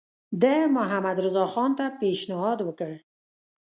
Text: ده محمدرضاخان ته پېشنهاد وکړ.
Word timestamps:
ده 0.41 0.53
محمدرضاخان 0.77 1.71
ته 1.77 1.85
پېشنهاد 1.99 2.59
وکړ. 2.63 2.91